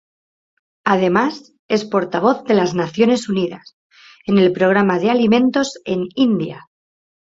Además 0.83 1.53
es 1.67 1.85
portavoz 1.85 2.43
de 2.45 2.55
las 2.55 2.73
Naciones 2.73 3.29
Unidas 3.29 3.75
en 4.25 4.39
el 4.39 4.51
programa 4.51 4.97
de 4.97 5.11
alimentos 5.11 5.79
en 5.85 6.07
India. 6.15 6.65